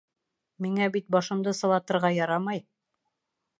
[0.65, 2.65] Миңә бит башымды сылатырға ярамай.